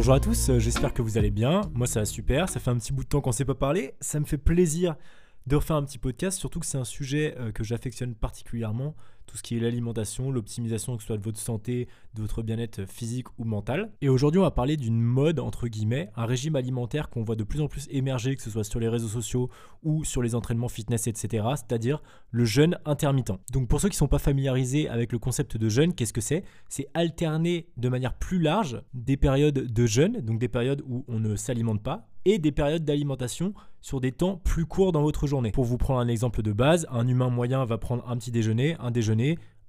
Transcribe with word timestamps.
Bonjour 0.00 0.14
à 0.14 0.20
tous, 0.20 0.48
euh, 0.48 0.58
j'espère 0.58 0.94
que 0.94 1.02
vous 1.02 1.18
allez 1.18 1.30
bien. 1.30 1.60
Moi 1.74 1.86
ça 1.86 2.00
va 2.00 2.06
super, 2.06 2.48
ça 2.48 2.58
fait 2.58 2.70
un 2.70 2.78
petit 2.78 2.90
bout 2.90 3.04
de 3.04 3.08
temps 3.10 3.20
qu'on 3.20 3.28
ne 3.28 3.34
s'est 3.34 3.44
pas 3.44 3.54
parlé. 3.54 3.92
Ça 4.00 4.18
me 4.18 4.24
fait 4.24 4.38
plaisir 4.38 4.96
de 5.46 5.56
refaire 5.56 5.76
un 5.76 5.84
petit 5.84 5.98
podcast, 5.98 6.38
surtout 6.38 6.58
que 6.58 6.64
c'est 6.64 6.78
un 6.78 6.86
sujet 6.86 7.34
euh, 7.38 7.52
que 7.52 7.62
j'affectionne 7.62 8.14
particulièrement, 8.14 8.96
tout 9.30 9.36
ce 9.36 9.42
qui 9.44 9.56
est 9.56 9.60
l'alimentation, 9.60 10.32
l'optimisation 10.32 10.96
que 10.96 11.02
ce 11.02 11.06
soit 11.06 11.16
de 11.16 11.22
votre 11.22 11.38
santé, 11.38 11.86
de 12.14 12.20
votre 12.20 12.42
bien-être 12.42 12.84
physique 12.84 13.28
ou 13.38 13.44
mental. 13.44 13.92
Et 14.00 14.08
aujourd'hui 14.08 14.40
on 14.40 14.42
va 14.42 14.50
parler 14.50 14.76
d'une 14.76 15.00
mode, 15.00 15.38
entre 15.38 15.68
guillemets, 15.68 16.10
un 16.16 16.26
régime 16.26 16.56
alimentaire 16.56 17.08
qu'on 17.10 17.22
voit 17.22 17.36
de 17.36 17.44
plus 17.44 17.60
en 17.60 17.68
plus 17.68 17.86
émerger, 17.90 18.34
que 18.34 18.42
ce 18.42 18.50
soit 18.50 18.64
sur 18.64 18.80
les 18.80 18.88
réseaux 18.88 19.06
sociaux 19.06 19.48
ou 19.84 20.04
sur 20.04 20.20
les 20.20 20.34
entraînements 20.34 20.68
fitness, 20.68 21.06
etc., 21.06 21.46
c'est-à-dire 21.54 22.02
le 22.32 22.44
jeûne 22.44 22.76
intermittent. 22.84 23.32
Donc 23.52 23.68
pour 23.68 23.80
ceux 23.80 23.88
qui 23.88 23.94
ne 23.94 23.98
sont 23.98 24.08
pas 24.08 24.18
familiarisés 24.18 24.88
avec 24.88 25.12
le 25.12 25.20
concept 25.20 25.56
de 25.56 25.68
jeûne, 25.68 25.94
qu'est-ce 25.94 26.12
que 26.12 26.20
c'est? 26.20 26.42
C'est 26.68 26.88
alterner 26.94 27.68
de 27.76 27.88
manière 27.88 28.14
plus 28.14 28.40
large 28.40 28.82
des 28.94 29.16
périodes 29.16 29.72
de 29.72 29.86
jeûne, 29.86 30.20
donc 30.22 30.40
des 30.40 30.48
périodes 30.48 30.82
où 30.88 31.04
on 31.06 31.20
ne 31.20 31.36
s'alimente 31.36 31.82
pas, 31.84 32.08
et 32.24 32.38
des 32.38 32.52
périodes 32.52 32.84
d'alimentation 32.84 33.54
sur 33.80 34.00
des 34.00 34.12
temps 34.12 34.36
plus 34.44 34.66
courts 34.66 34.92
dans 34.92 35.02
votre 35.02 35.26
journée. 35.26 35.52
Pour 35.52 35.64
vous 35.64 35.78
prendre 35.78 36.00
un 36.00 36.08
exemple 36.08 36.42
de 36.42 36.52
base, 36.52 36.86
un 36.90 37.08
humain 37.08 37.30
moyen 37.30 37.64
va 37.64 37.78
prendre 37.78 38.06
un 38.06 38.16
petit 38.18 38.30
déjeuner, 38.30 38.76
un 38.78 38.90
déjeuner, 38.90 39.19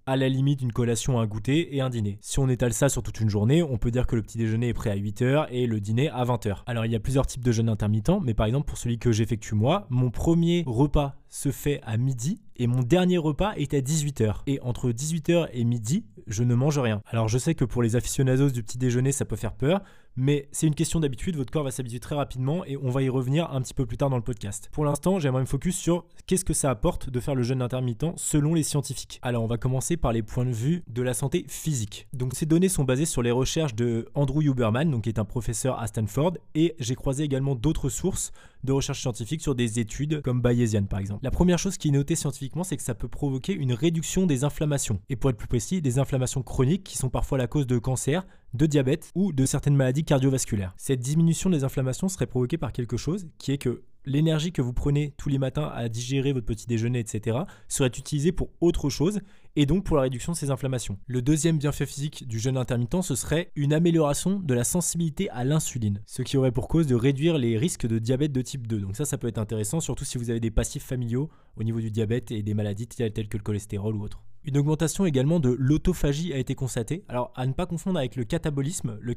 à 0.05 0.15
la 0.15 0.29
limite 0.29 0.61
une 0.61 0.71
collation, 0.71 1.19
un 1.19 1.27
goûter 1.27 1.75
et 1.75 1.81
un 1.81 1.89
dîner. 1.89 2.17
Si 2.21 2.39
on 2.39 2.49
étale 2.49 2.73
ça 2.73 2.89
sur 2.89 3.03
toute 3.03 3.19
une 3.19 3.29
journée, 3.29 3.61
on 3.63 3.77
peut 3.77 3.91
dire 3.91 4.07
que 4.07 4.15
le 4.15 4.21
petit 4.21 4.37
déjeuner 4.37 4.69
est 4.69 4.73
prêt 4.73 4.89
à 4.89 4.95
8h 4.95 5.47
et 5.51 5.67
le 5.67 5.79
dîner 5.79 6.09
à 6.09 6.23
20h. 6.23 6.63
Alors 6.65 6.85
il 6.85 6.91
y 6.91 6.95
a 6.95 6.99
plusieurs 6.99 7.27
types 7.27 7.43
de 7.43 7.51
jeûnes 7.51 7.69
intermittents, 7.69 8.19
mais 8.19 8.33
par 8.33 8.45
exemple 8.45 8.67
pour 8.67 8.77
celui 8.77 8.97
que 8.97 9.11
j'effectue 9.11 9.55
moi, 9.55 9.85
mon 9.89 10.09
premier 10.09 10.63
repas 10.65 11.15
se 11.29 11.51
fait 11.51 11.81
à 11.83 11.97
midi 11.97 12.41
et 12.57 12.67
mon 12.67 12.81
dernier 12.81 13.17
repas 13.17 13.53
est 13.55 13.73
à 13.73 13.79
18h. 13.79 14.41
Et 14.47 14.59
entre 14.61 14.91
18h 14.91 15.49
et 15.53 15.63
midi, 15.63 16.05
je 16.27 16.43
ne 16.43 16.55
mange 16.55 16.79
rien. 16.79 17.01
Alors 17.05 17.27
je 17.27 17.37
sais 17.37 17.55
que 17.55 17.65
pour 17.65 17.83
les 17.83 17.95
aficionados 17.95 18.49
du 18.49 18.63
petit 18.63 18.77
déjeuner, 18.77 19.11
ça 19.11 19.25
peut 19.25 19.35
faire 19.35 19.53
peur, 19.53 19.81
mais 20.15 20.47
c'est 20.51 20.67
une 20.67 20.75
question 20.75 20.99
d'habitude, 20.99 21.35
votre 21.35 21.51
corps 21.51 21.63
va 21.63 21.71
s'habituer 21.71 21.99
très 21.99 22.15
rapidement 22.15 22.65
et 22.65 22.77
on 22.77 22.89
va 22.89 23.01
y 23.01 23.09
revenir 23.09 23.51
un 23.51 23.61
petit 23.61 23.73
peu 23.73 23.85
plus 23.85 23.97
tard 23.97 24.09
dans 24.09 24.17
le 24.17 24.23
podcast. 24.23 24.69
Pour 24.71 24.85
l'instant, 24.85 25.19
j'aimerais 25.19 25.41
me 25.41 25.47
focus 25.47 25.77
sur 25.77 26.05
qu'est-ce 26.27 26.45
que 26.45 26.53
ça 26.53 26.69
apporte 26.69 27.09
de 27.09 27.19
faire 27.19 27.35
le 27.35 27.43
jeûne 27.43 27.61
intermittent 27.61 28.05
selon 28.17 28.53
les 28.53 28.63
scientifiques. 28.63 29.19
Alors 29.21 29.43
on 29.43 29.47
va 29.47 29.57
commencer 29.57 29.97
par 29.97 30.11
les 30.11 30.21
points 30.21 30.45
de 30.45 30.51
vue 30.51 30.83
de 30.87 31.01
la 31.01 31.13
santé 31.13 31.45
physique. 31.47 32.07
Donc 32.13 32.33
ces 32.35 32.45
données 32.45 32.69
sont 32.69 32.83
basées 32.83 33.05
sur 33.05 33.21
les 33.21 33.31
recherches 33.31 33.75
de 33.75 34.09
Andrew 34.15 34.41
Huberman, 34.41 35.01
qui 35.01 35.09
est 35.09 35.19
un 35.19 35.25
professeur 35.25 35.79
à 35.79 35.87
Stanford, 35.87 36.33
et 36.55 36.75
j'ai 36.79 36.95
croisé 36.95 37.23
également 37.23 37.55
d'autres 37.55 37.89
sources 37.89 38.31
de 38.63 38.71
recherche 38.71 39.01
scientifique 39.01 39.41
sur 39.41 39.55
des 39.55 39.79
études 39.79 40.21
comme 40.21 40.41
Bayesian 40.41 40.83
par 40.83 40.99
exemple. 40.99 41.23
La 41.23 41.31
première 41.31 41.59
chose 41.59 41.77
qui 41.77 41.89
est 41.89 41.91
notée 41.91 42.15
scientifiquement, 42.15 42.63
c'est 42.63 42.77
que 42.77 42.83
ça 42.83 42.95
peut 42.95 43.07
provoquer 43.07 43.53
une 43.53 43.73
réduction 43.73 44.25
des 44.25 44.43
inflammations. 44.43 44.99
Et 45.09 45.15
pour 45.15 45.29
être 45.29 45.37
plus 45.37 45.47
précis, 45.47 45.81
des 45.81 45.99
inflammations 45.99 46.43
chroniques 46.43 46.83
qui 46.83 46.97
sont 46.97 47.09
parfois 47.09 47.37
la 47.37 47.47
cause 47.47 47.67
de 47.67 47.77
cancer, 47.77 48.25
de 48.53 48.65
diabète 48.65 49.11
ou 49.15 49.31
de 49.31 49.45
certaines 49.45 49.75
maladies 49.75 50.03
cardiovasculaires. 50.03 50.73
Cette 50.77 50.99
diminution 50.99 51.49
des 51.49 51.63
inflammations 51.63 52.09
serait 52.09 52.27
provoquée 52.27 52.57
par 52.57 52.73
quelque 52.73 52.97
chose 52.97 53.27
qui 53.37 53.51
est 53.51 53.57
que 53.57 53.83
l'énergie 54.05 54.51
que 54.51 54.61
vous 54.61 54.73
prenez 54.73 55.13
tous 55.17 55.29
les 55.29 55.37
matins 55.37 55.71
à 55.73 55.89
digérer 55.89 56.33
votre 56.33 56.45
petit 56.45 56.67
déjeuner, 56.67 56.99
etc., 56.99 57.39
serait 57.67 57.89
utilisée 57.89 58.31
pour 58.31 58.49
autre 58.59 58.89
chose 58.89 59.21
et 59.55 59.65
donc 59.65 59.83
pour 59.83 59.97
la 59.97 60.03
réduction 60.03 60.31
de 60.31 60.37
ces 60.37 60.51
inflammations. 60.51 60.97
Le 61.07 61.21
deuxième 61.21 61.57
bienfait 61.57 61.85
physique 61.85 62.27
du 62.27 62.39
jeûne 62.39 62.57
intermittent, 62.57 63.01
ce 63.01 63.15
serait 63.15 63.51
une 63.55 63.73
amélioration 63.73 64.39
de 64.39 64.53
la 64.53 64.63
sensibilité 64.63 65.29
à 65.31 65.43
l'insuline, 65.43 66.01
ce 66.05 66.21
qui 66.21 66.37
aurait 66.37 66.51
pour 66.51 66.67
cause 66.67 66.87
de 66.87 66.95
réduire 66.95 67.37
les 67.37 67.57
risques 67.57 67.87
de 67.87 67.99
diabète 67.99 68.31
de 68.31 68.41
type 68.41 68.67
2. 68.67 68.79
Donc 68.79 68.95
ça, 68.95 69.05
ça 69.05 69.17
peut 69.17 69.27
être 69.27 69.37
intéressant, 69.37 69.79
surtout 69.79 70.05
si 70.05 70.17
vous 70.17 70.29
avez 70.29 70.39
des 70.39 70.51
passifs 70.51 70.83
familiaux 70.83 71.29
au 71.57 71.63
niveau 71.63 71.79
du 71.79 71.91
diabète 71.91 72.31
et 72.31 72.43
des 72.43 72.53
maladies 72.53 72.87
telles 72.87 73.27
que 73.27 73.37
le 73.37 73.43
cholestérol 73.43 73.95
ou 73.95 74.03
autre. 74.03 74.23
Une 74.43 74.57
augmentation 74.57 75.05
également 75.05 75.39
de 75.39 75.55
l'autophagie 75.57 76.33
a 76.33 76.37
été 76.37 76.55
constatée. 76.55 77.03
Alors 77.09 77.31
à 77.35 77.45
ne 77.45 77.53
pas 77.53 77.67
confondre 77.67 77.99
avec 77.99 78.15
le 78.15 78.23
catabolisme. 78.23 78.97
Le 78.99 79.13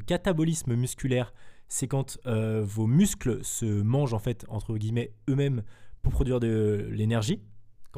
catabolisme, 0.00 0.74
musculaire, 0.74 1.32
c'est 1.68 1.86
quand 1.86 2.18
euh, 2.26 2.62
vos 2.62 2.86
muscles 2.86 3.42
se 3.42 3.64
mangent 3.64 4.12
en 4.12 4.18
fait 4.18 4.44
entre 4.48 4.76
guillemets 4.76 5.14
eux-mêmes 5.28 5.62
pour 6.02 6.12
produire 6.12 6.38
de 6.38 6.86
l'énergie 6.90 7.40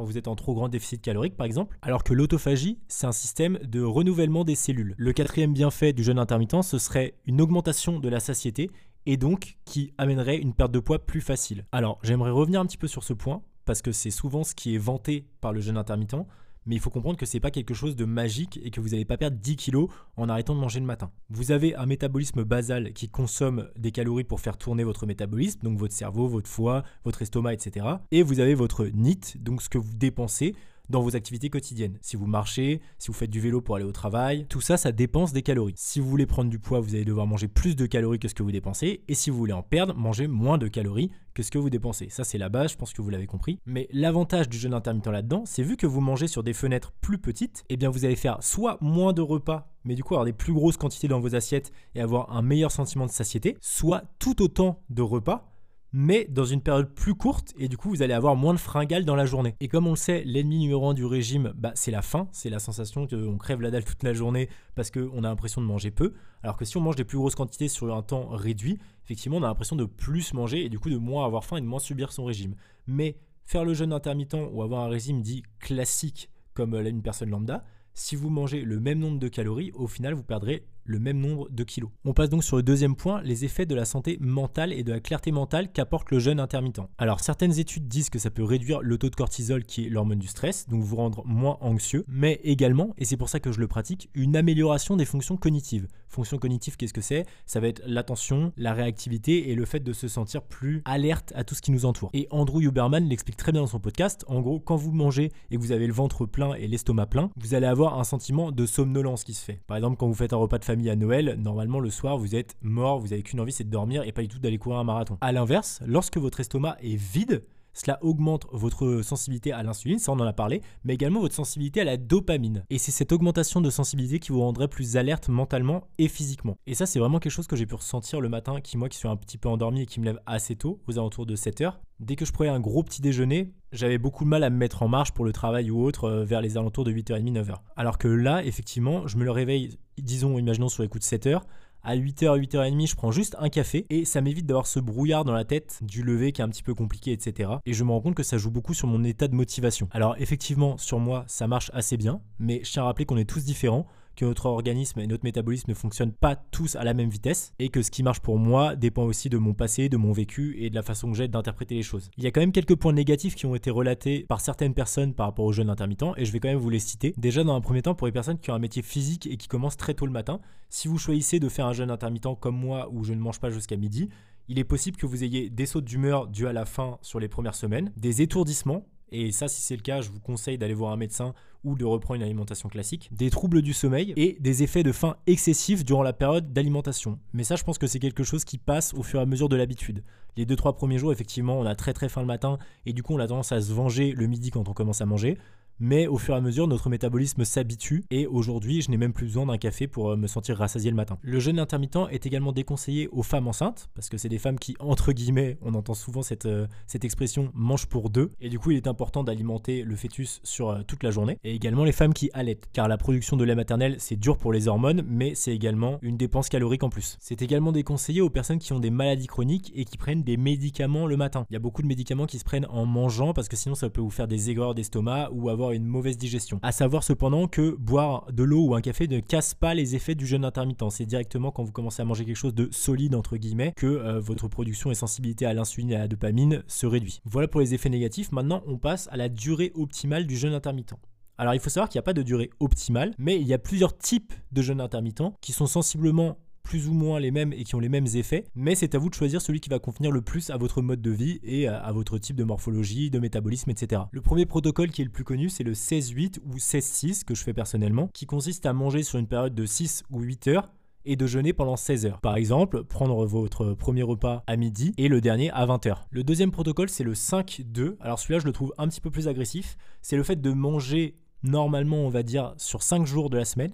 vous 0.05 0.19
êtes 0.19 0.29
en 0.29 0.37
trop 0.37 0.55
grand 0.55 0.69
déficit 0.69 1.03
calorique 1.03 1.37
par 1.37 1.47
exemple, 1.47 1.79
alors 1.83 2.05
que 2.05 2.13
l'autophagie, 2.13 2.79
c'est 2.89 3.07
un 3.07 3.13
système 3.13 3.59
de 3.59 3.83
renouvellement 3.83 4.45
des 4.45 4.55
cellules. 4.55 4.95
Le 4.97 5.13
quatrième 5.13 5.53
bienfait 5.53 5.93
du 5.93 6.03
jeûne 6.03 6.19
intermittent, 6.19 6.63
ce 6.63 6.79
serait 6.79 7.15
une 7.27 7.41
augmentation 7.41 7.99
de 7.99 8.09
la 8.09 8.21
satiété 8.21 8.71
et 9.07 9.17
donc 9.17 9.59
qui 9.65 9.93
amènerait 9.99 10.39
une 10.39 10.55
perte 10.55 10.73
de 10.73 10.79
poids 10.79 10.99
plus 10.99 11.21
facile. 11.21 11.65
Alors 11.73 11.99
j'aimerais 12.03 12.31
revenir 12.31 12.61
un 12.61 12.67
petit 12.67 12.79
peu 12.79 12.89
sur 12.89 13.05
ce 13.05 13.13
point 13.13 13.43
parce 13.65 13.83
que 13.83 13.93
c'est 13.93 14.11
souvent 14.11 14.45
ce 14.45 14.55
qui 14.55 14.75
est 14.75 14.79
vanté 14.79 15.27
par 15.41 15.53
le 15.53 15.61
jeûne 15.61 15.77
intermittent, 15.77 16.27
mais 16.67 16.75
il 16.77 16.81
faut 16.81 16.91
comprendre 16.91 17.17
que 17.17 17.27
c'est 17.27 17.41
pas 17.41 17.51
quelque 17.51 17.75
chose 17.75 17.97
de 17.97 18.05
magique 18.05 18.61
et 18.63 18.71
que 18.71 18.81
vous 18.81 18.91
n'allez 18.91 19.05
pas 19.05 19.17
perdre 19.17 19.37
10 19.37 19.57
kilos 19.57 19.89
en 20.17 20.29
arrêtant 20.29 20.55
de 20.55 20.61
manger 20.61 20.81
le 20.81 20.87
matin. 20.87 21.11
Vous 21.31 21.53
avez 21.53 21.75
un 21.75 21.87
métabolisme 21.87 22.45
basal 22.45 22.93
qui 22.93 23.09
consomme 23.09 23.69
des 23.77 23.93
calories 23.93 24.25
pour 24.25 24.41
faire 24.41 24.57
tourner 24.57 24.85
votre 24.85 25.07
métabolisme, 25.07 25.61
donc 25.63 25.79
votre 25.79 25.95
cerveau, 25.95 26.29
votre 26.29 26.49
foie, 26.49 26.85
votre 27.05 27.23
estomac, 27.23 27.55
etc. 27.55 27.87
Et 28.11 28.23
vous 28.23 28.41
avez 28.41 28.55
votre 28.55 28.87
NIT, 28.87 29.39
donc 29.39 29.63
ce 29.63 29.69
que 29.69 29.79
vous 29.79 29.95
dépensez 29.95 30.55
dans 30.91 31.03
vos 31.03 31.17
activités 31.17 31.51
quotidiennes. 31.51 31.99
Si 32.03 32.17
vous 32.17 32.27
marchez, 32.27 32.81
si 32.99 33.09
vous 33.09 33.15
faites 33.15 33.31
du 33.31 33.41
vélo 33.41 33.61
pour 33.61 33.77
aller 33.77 33.85
au 33.85 33.93
travail, 33.93 34.47
tout 34.49 34.61
ça, 34.61 34.77
ça 34.77 34.93
dépense 34.93 35.33
des 35.33 35.43
calories. 35.43 35.75
Si 35.77 36.01
vous 36.01 36.09
voulez 36.09 36.27
prendre 36.27 36.51
du 36.51 36.59
poids, 36.59 36.81
vous 36.81 36.95
allez 36.95 37.05
devoir 37.05 37.27
manger 37.27 37.49
plus 37.49 37.77
de 37.77 37.87
calories 37.87 38.19
que 38.19 38.29
ce 38.29 38.35
que 38.35 38.43
vous 38.43 38.53
dépensez. 38.53 39.03
Et 39.09 39.15
si 39.15 39.31
vous 39.31 39.39
voulez 39.39 39.53
en 39.53 39.63
perdre, 39.63 39.95
manger 39.95 40.27
moins 40.27 40.59
de 40.59 40.69
calories 40.69 41.11
que 41.35 41.43
ce 41.43 41.51
que 41.51 41.59
vous 41.59 41.71
dépensez. 41.71 42.09
Ça, 42.11 42.25
c'est 42.25 42.39
la 42.39 42.49
base, 42.49 42.73
je 42.73 42.77
pense 42.77 42.93
que 42.93 43.03
vous 43.03 43.11
l'avez 43.11 43.27
compris. 43.27 43.61
Mais 43.67 43.89
l'avantage 43.93 44.49
du 44.49 44.59
jeûne 44.59 44.75
intermittent 44.75 45.07
là-dedans, 45.07 45.45
c'est 45.47 45.63
vu 45.63 45.77
que 45.77 45.87
vous 45.87 46.01
mangez 46.01 46.27
sur 46.27 46.43
des 46.43 46.53
fenêtres 46.53 46.93
plus 47.01 47.19
petites, 47.19 47.65
eh 47.69 47.77
bien 47.77 47.89
vous 47.89 48.05
allez 48.05 48.17
faire 48.17 48.43
soit 48.43 48.79
moins 48.81 49.13
de 49.13 49.23
repas, 49.23 49.73
mais 49.85 49.95
du 49.95 50.03
coup 50.03 50.15
avoir 50.15 50.27
des 50.27 50.33
plus 50.33 50.53
grosses 50.53 50.77
quantités 50.77 51.09
dans 51.09 51.21
vos 51.21 51.35
assiettes 51.35 51.73
et 51.95 52.01
avoir 52.01 52.37
un 52.37 52.43
meilleur 52.43 52.73
sentiment 52.73 53.07
de 53.07 53.11
satiété, 53.11 53.57
soit 53.61 54.05
tout 54.19 54.43
autant 54.43 54.83
de 54.91 55.03
repas, 55.03 55.50
mais 55.93 56.27
dans 56.29 56.45
une 56.45 56.61
période 56.61 56.95
plus 56.95 57.15
courte 57.15 57.53
et 57.57 57.69
du 57.69 57.77
coup 57.77 57.89
vous 57.91 58.03
allez 58.03 58.15
avoir 58.15 58.37
moins 58.37 58.55
de 58.55 58.59
fringales 58.59 59.05
dans 59.05 59.17
la 59.17 59.27
journée. 59.27 59.55
Et 59.61 59.69
comme 59.69 59.87
on 59.87 59.91
le 59.91 59.97
sait, 59.97 60.23
l'ennemi 60.25 60.59
numéro 60.59 60.89
un 60.89 60.95
du 60.95 61.05
régime, 61.05 61.53
bah, 61.57 61.73
c'est 61.75 61.91
la 61.91 62.03
faim, 62.03 62.29
c'est 62.33 62.51
la 62.51 62.59
sensation 62.59 63.07
qu'on 63.07 63.39
crève 63.39 63.61
la 63.61 63.71
dalle 63.71 63.85
toute 63.85 64.03
la 64.03 64.13
journée 64.13 64.49
parce 64.75 64.91
qu'on 64.91 65.19
a 65.19 65.29
l'impression 65.29 65.61
de 65.61 65.67
manger 65.67 65.91
peu. 65.91 66.15
Alors 66.43 66.57
que 66.57 66.65
si 66.65 66.77
on 66.77 66.81
mange 66.81 66.97
des 66.97 67.05
plus 67.05 67.19
grosses 67.19 67.35
quantités 67.35 67.69
sur 67.69 67.95
un 67.95 68.03
temps 68.03 68.29
réduit, 68.29 68.79
effectivement 69.05 69.39
on 69.39 69.43
a 69.43 69.49
l'impression 69.49 69.77
de 69.77 69.85
plus 69.85 70.33
manger 70.35 70.65
et 70.65 70.69
du 70.69 70.79
coup 70.79 70.91
de 70.91 70.97
moins 70.97 71.25
avoir 71.25 71.45
faim 71.45 71.57
et 71.57 71.61
de 71.61 71.67
moins 71.67 71.81
subir 71.81 72.13
son 72.13 72.25
régime. 72.25 72.55
Mais 72.87 73.17
faire 73.45 73.65
le 73.65 73.75
jeûne 73.75 73.93
intermittent 73.93 74.37
ou 74.53 74.63
avoir 74.63 74.85
un 74.85 74.89
régime 74.89 75.23
dit 75.23 75.43
classique 75.59 76.31
comme 76.55 76.75
une 76.75 77.03
personne 77.03 77.31
lambda, 77.31 77.65
si 77.95 78.17
vous 78.17 78.31
mangez 78.31 78.63
le 78.63 78.81
même 78.81 78.99
nombre 78.99 79.19
de 79.19 79.29
calories, 79.29 79.73
au 79.73 79.87
final 79.87 80.15
vous 80.15 80.23
perdrez 80.23 80.67
le 80.85 80.99
même 80.99 81.19
nombre 81.19 81.49
de 81.51 81.65
kilos. 81.65 81.91
On 82.05 82.13
passe 82.13 82.29
donc 82.29 82.45
sur 82.45 82.57
le 82.57 82.63
deuxième 82.63 82.97
point, 82.97 83.23
les 83.23 83.45
effets 83.45 83.67
de 83.67 83.75
la 83.75 83.85
santé 83.85 84.19
mentale 84.21 84.73
et 84.73 84.83
de 84.83 84.93
la 84.93 85.01
clarté 85.01 85.33
mentale 85.33 85.73
qu'apporte 85.73 86.11
le 86.11 86.19
jeûne 86.19 86.41
intermittent. 86.41 86.81
Alors 86.99 87.21
certaines 87.21 87.59
études 87.59 87.89
disent 87.89 88.11
que 88.11 88.19
ça 88.19 88.31
peut 88.31 88.45
réduire 88.45 88.81
le 88.81 88.99
taux 88.99 89.11
de 89.11 89.17
cortisol 89.17 89.65
qui 89.65 89.87
est 89.87 89.89
l'hormone 89.89 90.19
du 90.19 90.27
stress, 90.27 90.69
donc 90.69 90.83
vous 90.83 90.97
rendre 90.97 91.25
moins 91.27 91.59
anxieux, 91.61 92.05
mais 92.09 92.41
également, 92.45 92.95
et 92.99 93.05
c'est 93.05 93.17
pour 93.17 93.29
ça 93.29 93.41
que 93.41 93.53
je 93.53 93.61
le 93.61 93.69
pratique, 93.69 94.11
une 94.15 94.37
amélioration 94.37 94.97
des 94.97 95.05
fonctions 95.05 95.37
cognitives. 95.37 95.89
Fonctions 96.11 96.39
cognitives, 96.39 96.77
qu'est-ce 96.77 96.93
que 96.93 97.01
c'est? 97.01 97.25
Ça 97.47 97.61
va 97.61 97.69
être 97.69 97.83
l'attention, 97.87 98.53
la 98.57 98.75
réactivité 98.75 99.51
et 99.51 99.55
le 99.55 99.65
fait 99.65 99.79
de 99.79 99.93
se 99.93 100.09
sentir 100.09 100.43
plus 100.43 100.83
alerte 100.85 101.33
à 101.37 101.45
tout 101.45 101.55
ce 101.55 101.63
qui 101.63 101.71
nous 101.71 101.85
entoure. 101.85 102.11
Et 102.13 102.27
Andrew 102.31 102.61
Huberman 102.61 103.09
l'explique 103.09 103.37
très 103.37 103.53
bien 103.53 103.61
dans 103.61 103.69
son 103.69 103.79
podcast. 103.79 104.25
En 104.27 104.41
gros, 104.41 104.59
quand 104.59 104.75
vous 104.75 104.91
mangez 104.91 105.31
et 105.53 105.57
que 105.57 105.61
vous 105.61 105.71
avez 105.71 105.87
le 105.87 105.93
ventre 105.93 106.27
plein 106.27 106.55
et 106.55 106.67
l'estomac 106.67 107.07
plein, 107.07 107.31
vous 107.37 107.55
allez 107.55 107.67
avoir 107.67 107.99
un 107.99 108.05
sentiment 108.05 108.51
de 108.51 108.67
somnolence 108.67 109.23
qui 109.23 109.35
se 109.35 109.45
fait. 109.45 109.61
Par 109.69 109.77
exemple, 109.77 109.97
quand 109.99 110.09
vous 110.09 110.15
faites 110.15 110.33
un 110.33 110.37
repas 110.37 110.59
de 110.59 110.65
famille 110.65 110.91
à 110.91 110.97
Noël, 110.97 111.37
normalement 111.39 111.79
le 111.79 111.91
soir 111.91 112.19
vous 112.19 112.35
êtes 112.35 112.57
mort, 112.61 112.99
vous 112.99 113.13
avez 113.13 113.23
qu'une 113.23 113.39
envie 113.39 113.53
c'est 113.53 113.65
de 113.65 113.71
dormir 113.71 114.03
et 114.03 114.11
pas 114.11 114.23
du 114.23 114.29
tout 114.29 114.41
d'aller 114.41 114.59
courir 114.59 114.81
un 114.81 114.85
marathon. 114.85 115.17
A 115.21 115.31
l'inverse, 115.31 115.81
lorsque 115.87 116.17
votre 116.17 116.41
estomac 116.41 116.77
est 116.83 116.97
vide, 116.97 117.45
cela 117.73 117.99
augmente 118.03 118.47
votre 118.53 119.03
sensibilité 119.03 119.53
à 119.53 119.63
l'insuline, 119.63 119.99
ça 119.99 120.13
on 120.13 120.21
en 120.21 120.27
a 120.27 120.33
parlé, 120.33 120.63
mais 120.85 120.95
également 120.95 121.21
votre 121.21 121.35
sensibilité 121.35 121.81
à 121.81 121.85
la 121.85 121.97
dopamine. 121.97 122.65
Et 122.71 122.79
c'est 122.79 122.91
cette 122.91 123.13
augmentation 123.13 123.61
de 123.61 123.71
sensibilité 123.71 124.19
qui 124.19 124.33
vous 124.33 124.41
rendrait 124.41 124.69
plus 124.69 124.97
alerte 124.97 125.29
mentalement 125.29 125.89
et 125.99 126.09
physiquement. 126.09 126.57
Et 126.67 126.75
ça 126.75 126.87
c'est 126.87 126.99
vraiment 126.99 127.19
quelque 127.19 127.33
chose 127.33 127.47
que 127.47 127.57
j'ai 127.57 127.67
pu 127.67 127.75
ressentir 127.75 128.21
le 128.21 128.29
matin, 128.29 128.61
qui 128.61 128.77
moi 128.77 128.89
qui 128.89 128.99
suis 128.99 129.09
un 129.09 129.17
petit 129.17 129.39
peu 129.39 129.49
endormi 129.49 129.83
et 129.83 129.87
qui 129.87 130.01
me 130.01 130.05
lève 130.05 130.21
assez 130.27 130.57
tôt, 130.57 130.81
aux 130.87 130.99
alentours 130.99 131.27
de 131.27 131.37
7 131.37 131.61
heures. 131.61 131.81
Dès 132.01 132.17
que 132.17 132.25
je 132.25 132.33
prenais 132.33 132.51
un 132.51 132.61
gros 132.61 132.83
petit 132.83 133.03
déjeuner, 133.03 133.53
j'avais 133.73 133.99
beaucoup 133.99 134.25
de 134.25 134.31
mal 134.31 134.43
à 134.43 134.49
me 134.49 134.57
mettre 134.57 134.83
en 134.83 134.89
marche 134.89 135.13
pour 135.13 135.25
le 135.25 135.33
travail 135.33 135.71
ou 135.71 135.85
autre 135.85 136.05
euh, 136.05 136.25
vers 136.25 136.41
les 136.41 136.57
alentours 136.57 136.85
de 136.85 136.93
8h30, 136.93 137.33
9h. 137.33 137.57
Alors 137.77 137.99
que 137.99 138.09
là, 138.09 138.43
effectivement, 138.43 139.07
je 139.07 139.19
me 139.19 139.25
le 139.25 139.31
réveille, 139.31 139.79
disons, 139.99 140.39
imaginons 140.39 140.71
sur 140.71 140.83
les 140.83 140.89
coups 140.89 141.05
de 141.05 141.09
7 141.09 141.27
heures, 141.27 141.47
à 141.83 141.97
8h, 141.97 142.39
8h30, 142.39 142.91
je 142.91 142.95
prends 142.95 143.11
juste 143.11 143.37
un 143.39 143.49
café 143.49 143.87
et 143.91 144.05
ça 144.05 144.21
m'évite 144.21 144.47
d'avoir 144.47 144.67
ce 144.67 144.81
brouillard 144.81 145.25
dans 145.25 145.33
la 145.33 145.45
tête 145.45 145.79
du 145.83 146.03
lever 146.03 146.33
qui 146.33 146.41
est 146.41 146.45
un 146.45 146.49
petit 146.49 146.63
peu 146.63 146.75
compliqué, 146.75 147.13
etc. 147.13 147.51
Et 147.67 147.73
je 147.73 147.85
me 147.85 147.91
rends 147.91 148.01
compte 148.01 148.15
que 148.15 148.23
ça 148.23 148.39
joue 148.39 148.51
beaucoup 148.51 148.75
sur 148.75 148.89
mon 148.89 149.03
état 149.05 149.29
de 149.29 149.35
motivation. 149.35 149.89
Alors 149.93 150.15
effectivement, 150.19 150.77
sur 150.77 150.99
moi, 150.99 151.25
ça 151.27 151.47
marche 151.47 151.71
assez 151.75 151.97
bien, 151.97 152.21
mais 152.39 152.61
je 152.65 152.73
tiens 152.73 152.83
à 152.83 152.87
rappeler 152.87 153.07
qu'on 153.07 153.17
est 153.17 153.29
tous 153.29 153.45
différents 153.45 153.87
que 154.21 154.27
notre 154.27 154.47
organisme 154.47 155.01
et 155.01 155.07
notre 155.07 155.25
métabolisme 155.25 155.71
ne 155.71 155.75
fonctionnent 155.75 156.13
pas 156.13 156.37
tous 156.37 156.77
à 156.77 156.85
la 156.85 156.93
même 156.93 157.09
vitesse 157.09 157.55
et 157.59 157.71
que 157.71 157.81
ce 157.81 157.91
qui 157.91 158.03
marche 158.03 158.21
pour 158.21 158.39
moi 158.39 158.77
dépend 158.77 159.05
aussi 159.05 159.31
de 159.31 159.39
mon 159.39 159.55
passé, 159.55 159.89
de 159.89 159.97
mon 159.97 160.13
vécu 160.13 160.57
et 160.59 160.69
de 160.69 160.75
la 160.75 160.83
façon 160.83 161.11
que 161.11 161.17
j'ai 161.17 161.27
d'interpréter 161.27 161.75
les 161.75 161.83
choses. 161.83 162.11
Il 162.19 162.25
y 162.25 162.27
a 162.27 162.31
quand 162.31 162.41
même 162.41 162.53
quelques 162.53 162.77
points 162.77 162.93
négatifs 162.93 163.35
qui 163.35 163.47
ont 163.47 163.55
été 163.55 163.71
relatés 163.71 164.27
par 164.29 164.43
certaines 164.43 164.75
personnes 164.75 165.15
par 165.15 165.27
rapport 165.27 165.47
au 165.47 165.53
jeûne 165.53 165.71
intermittent 165.71 166.05
et 166.19 166.27
je 166.27 166.33
vais 166.33 166.39
quand 166.39 166.49
même 166.49 166.59
vous 166.59 166.69
les 166.69 166.81
citer. 166.81 167.15
Déjà 167.17 167.45
dans 167.45 167.55
un 167.55 167.63
premier 167.63 167.81
temps 167.81 167.95
pour 167.95 168.07
les 168.07 168.13
personnes 168.13 168.39
qui 168.39 168.51
ont 168.51 168.55
un 168.55 168.59
métier 168.59 168.83
physique 168.83 169.27
et 169.27 169.39
qui 169.39 169.49
commencent 169.49 169.79
très 169.79 169.95
tôt 169.95 170.05
le 170.05 170.13
matin, 170.13 170.39
si 170.69 170.87
vous 170.87 170.99
choisissez 170.99 171.41
de 171.41 171.49
faire 171.49 171.65
un 171.65 171.73
jeûne 171.73 171.91
intermittent 171.91 172.39
comme 172.41 172.57
moi 172.57 172.91
où 172.93 173.05
je 173.05 173.15
ne 173.15 173.21
mange 173.21 173.41
pas 173.41 173.49
jusqu'à 173.49 173.79
midi, 173.79 174.11
il 174.49 174.59
est 174.59 174.65
possible 174.65 174.99
que 174.99 175.07
vous 175.07 175.25
ayez 175.25 175.49
des 175.49 175.65
sautes 175.65 175.87
d'humeur 175.87 176.27
dues 176.27 176.47
à 176.47 176.53
la 176.53 176.67
faim 176.67 176.99
sur 177.01 177.21
les 177.21 177.29
premières 177.29 177.55
semaines, 177.55 177.91
des 177.97 178.21
étourdissements 178.21 178.85
et 179.13 179.33
ça, 179.33 179.49
si 179.49 179.61
c'est 179.61 179.77
le 179.77 179.83
cas, 179.83 180.01
je 180.01 180.11
vous 180.11 180.21
conseille 180.21 180.59
d'aller 180.59 180.75
voir 180.75 180.93
un 180.93 180.97
médecin 180.97 181.35
ou 181.65 181.75
de 181.75 181.85
reprendre 181.85 182.17
une 182.17 182.23
alimentation 182.23 182.69
classique. 182.69 183.11
Des 183.13 183.31
troubles 183.31 183.63
du 183.63 183.73
sommeil 183.73 184.15
et 184.17 184.37
des 184.41 184.63
effets 184.63 184.83
de 184.83 184.93
faim 184.93 185.17
excessifs 185.27 185.85
durant 185.85 186.03
la 186.03 186.13
période 186.13 186.53
d'alimentation. 186.53 187.19
Mais 187.33 187.45
ça, 187.45 187.57
je 187.57 187.65
pense 187.65 187.79
que 187.79 187.87
c'est 187.87 187.99
quelque 187.99 188.25
chose 188.25 188.45
qui 188.45 188.57
passe 188.57 188.95
au 188.95 189.03
fur 189.03 189.21
et 189.21 189.23
à 189.23 189.27
mesure 189.27 189.49
de 189.49 189.57
l'habitude. 189.57 190.03
Les 190.37 190.47
2-3 190.47 190.75
premiers 190.75 190.99
jours, 190.99 191.13
effectivement, 191.13 191.59
on 191.59 191.67
a 191.67 191.75
très 191.75 191.93
très 191.93 192.09
faim 192.09 192.23
le 192.23 192.27
matin 192.27 192.59
et 192.87 192.93
du 192.93 193.03
coup, 193.03 193.15
on 193.15 193.19
a 193.19 193.27
tendance 193.27 193.53
à 193.53 193.61
se 193.61 193.73
venger 193.73 194.13
le 194.13 194.27
midi 194.27 194.51
quand 194.51 194.69
on 194.69 194.73
commence 194.73 195.01
à 195.01 195.07
manger 195.07 195.39
mais 195.81 196.07
au 196.07 196.19
fur 196.19 196.35
et 196.35 196.37
à 196.37 196.41
mesure, 196.41 196.69
notre 196.69 196.91
métabolisme 196.91 197.45
s'habitue 197.45 198.05
et 198.11 198.27
aujourd'hui, 198.27 198.83
je 198.83 198.91
n'ai 198.91 198.99
même 198.99 199.15
plus 199.15 199.27
besoin 199.27 199.47
d'un 199.47 199.57
café 199.57 199.87
pour 199.87 200.11
euh, 200.11 200.17
me 200.17 200.27
sentir 200.27 200.59
rassasié 200.59 200.91
le 200.91 200.97
matin. 200.97 201.19
Le 201.23 201.41
jeûne 201.41 201.59
intermittent 201.59 202.07
est 202.11 202.27
également 202.27 202.53
déconseillé 202.53 203.09
aux 203.09 203.23
femmes 203.23 203.49
enceintes 203.49 203.89
parce 203.95 204.09
que 204.09 204.19
c'est 204.19 204.29
des 204.29 204.39
femmes 204.39 204.59
qui, 204.59 204.77
entre 204.79 205.13
guillemets, 205.13 205.57
on 205.63 205.75
entend 205.75 205.95
souvent 205.95 206.23
cette, 206.23 206.47
euh, 206.47 206.67
cette 206.87 207.05
expression 207.05 207.51
mange 207.55 207.87
pour 207.87 208.11
deux 208.11 208.31
et 208.41 208.51
du 208.51 208.59
coup, 208.59 208.71
il 208.71 208.77
est 208.77 208.87
important 208.87 209.25
d'alimenter 209.25 209.83
le 209.83 209.97
fœtus 209.97 210.41
sur 210.45 210.69
euh, 210.69 210.83
toute 210.87 211.03
la 211.03 211.11
journée 211.11 211.39
et 211.45 211.55
également 211.55 211.85
les 211.85 211.93
femmes 211.93 212.13
qui 212.13 212.31
allaitent 212.35 212.69
car 212.73 212.87
la 212.87 212.99
production 212.99 213.37
de 213.39 213.45
lait 213.45 213.55
maternel, 213.55 213.97
c'est 213.99 214.17
dur 214.17 214.37
pour 214.37 214.53
les 214.53 214.69
hormones, 214.69 215.03
mais 215.07 215.35
c'est 215.35 215.55
également 215.55 215.99
une 216.03 216.19
dépense 216.19 216.51
calorique 216.51 216.83
en 216.83 216.91
plus. 216.91 217.17
C'est 217.21 217.41
également 217.41 217.73
déconseillé 217.73 218.21
aux 218.21 218.31
personnes 218.31 218.59
qui 218.59 218.75
ont 218.75 218.81
des 218.81 218.91
maladies 218.91 219.27
chroniques 219.27 219.73
et 219.75 219.87
qui 219.87 219.97
prennent 219.97 220.23
des 220.23 220.37
médicaments 220.37 221.07
le 221.07 221.17
matin. 221.17 221.47
Il 221.51 221.55
y 221.55 221.57
a 221.57 221.61
beaucoup 221.61 221.81
de 221.81 221.87
médicaments 221.87 222.27
qui 222.27 222.39
se 222.39 222.45
prennent 222.45 222.67
en 222.69 222.85
mangeant 222.85 223.33
parce 223.33 223.49
que 223.49 223.57
sinon 223.57 223.75
ça 223.75 223.89
peut 223.89 224.03
vous 224.03 224.11
faire 224.11 224.29
des 224.29 224.51
aigreurs 224.51 224.75
d'estomac 224.75 225.31
ou 225.33 225.49
avoir 225.49 225.70
une 225.73 225.87
mauvaise 225.87 226.19
digestion. 226.19 226.59
À 226.63 226.73
savoir 226.73 227.05
cependant 227.05 227.49
que 227.49 227.77
boire 227.77 228.31
de 228.33 228.43
l'eau 228.43 228.67
ou 228.67 228.75
un 228.75 228.81
café 228.81 229.09
ne 229.09 229.21
casse 229.21 229.55
pas 229.55 229.75
les 229.75 229.95
effets 229.95 230.15
du 230.15 230.27
jeûne 230.27 230.45
intermittent. 230.45 230.91
C'est 230.91 231.07
directement 231.07 231.51
quand 231.51 231.65
vous 231.65 231.73
commencez 231.73 232.03
à 232.03 232.05
manger 232.05 232.25
quelque 232.25 232.37
chose 232.37 232.55
de 232.55 232.69
solide 232.71 233.15
entre 233.15 233.37
guillemets 233.37 233.73
que 233.77 233.87
euh, 233.87 234.21
votre 234.21 234.49
production 234.49 234.91
et 234.91 234.95
sensibilité 234.95 235.47
à 235.47 235.55
l'insuline 235.55 235.91
et 235.91 235.97
à 235.97 236.01
la 236.01 236.09
dopamine 236.09 236.63
se 236.67 236.87
réduit. 236.87 237.21
Voilà 237.25 237.49
pour 237.49 237.61
les 237.61 237.75
effets 237.75 237.89
négatifs. 237.89 238.33
Maintenant, 238.33 238.63
on 238.67 238.79
passe 238.79 239.09
à 239.13 239.17
la 239.17 239.29
durée 239.29 239.73
optimale 239.75 240.27
du 240.27 240.37
jeûne 240.37 240.55
intermittent. 240.55 240.95
Alors 241.39 241.55
il 241.55 241.61
faut 241.61 241.71
savoir 241.71 241.89
qu'il 241.89 241.99
n'y 241.99 242.01
a 242.01 242.03
pas 242.03 242.13
de 242.13 242.23
durée 242.23 242.51
optimale, 242.61 243.15
mais 243.17 243.41
il 243.41 243.47
y 243.47 243.55
a 243.55 243.59
plusieurs 243.59 243.97
types 243.97 244.35
de 244.53 244.61
jeûne 244.61 244.79
intermittent 244.79 245.23
qui 245.41 245.53
sont 245.53 245.67
sensiblement 245.67 246.37
plus 246.63 246.89
ou 246.89 246.93
moins 246.93 247.19
les 247.21 247.31
mêmes 247.31 247.53
et 247.53 247.65
qui 247.65 247.75
ont 247.75 247.81
les 247.81 247.89
mêmes 247.89 248.07
effets, 248.15 248.45
mais 248.55 248.75
c'est 248.75 248.95
à 248.95 248.99
vous 248.99 249.11
de 249.11 249.15
choisir 249.15 249.43
celui 249.43 249.61
qui 249.61 249.69
va 249.69 249.79
convenir 249.79 250.11
le 250.11 250.23
plus 250.23 250.51
à 250.51 250.57
votre 250.57 250.83
mode 250.83 251.03
de 251.03 251.11
vie 251.11 251.41
et 251.43 251.67
à, 251.67 251.91
votre 251.93 252.19
type 252.19 252.37
de 252.37 252.45
morphologie, 252.45 253.11
de 253.11 253.19
métabolisme, 253.19 253.71
etc. 253.71 254.03
Le 254.13 254.21
premier 254.21 254.47
protocole 254.47 254.91
qui 254.91 255.03
est 255.03 255.05
le 255.05 255.11
plus 255.11 255.25
connu, 255.25 255.49
c'est 255.49 255.65
le 255.65 255.73
16-8 255.73 256.39
ou 256.47 256.57
16-6 256.57 257.25
que 257.25 257.35
je 257.35 257.43
fais 257.43 257.53
personnellement, 257.53 258.09
qui 258.13 258.27
consiste 258.27 258.67
à 258.67 258.73
manger 258.73 259.03
sur 259.03 259.19
une 259.19 259.27
période 259.27 259.55
de 259.55 259.67
6 259.67 260.05
ou 260.11 260.21
8 260.21 260.49
heures 260.49 260.73
et 261.05 261.17
de 261.17 261.27
jeûner 261.27 261.53
pendant 261.53 261.77
16 261.77 262.07
heures. 262.07 262.21
Par 262.21 262.37
exemple, 262.37 262.85
prendre 262.85 263.25
votre 263.27 263.73
premier 263.75 264.03
repas 264.03 264.45
à 264.47 264.57
midi 264.57 264.93
et 264.99 265.09
le 265.09 265.21
dernier 265.21 265.51
à 265.51 265.67
20 265.67 265.87
heures. 265.87 266.07
Le 266.11 266.23
deuxième 266.23 266.51
protocole, 266.51 266.89
c'est 266.89 267.05
le 267.05 267.15
5-2. 267.15 267.97
Alors 268.01 268.19
celui-là, 268.19 268.41
je 268.41 268.47
le 268.47 268.53
trouve 268.53 268.75
un 268.79 268.89
petit 268.89 269.01
peu 269.01 269.11
plus 269.11 269.29
agressif. 269.29 269.77
C'est 270.03 270.17
le 270.17 270.23
fait 270.23 270.41
de 270.41 270.53
manger 270.53 271.17
normalement, 271.43 272.05
on 272.05 272.11
va 272.11 272.23
dire, 272.23 272.55
sur 272.59 272.83
5 272.83 273.07
jours 273.07 273.31
de 273.31 273.39
la 273.39 273.45
semaine 273.45 273.73